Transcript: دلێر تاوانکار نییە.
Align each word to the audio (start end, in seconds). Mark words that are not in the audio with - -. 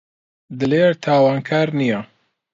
دلێر 0.59 0.93
تاوانکار 1.03 1.67
نییە. 1.79 1.99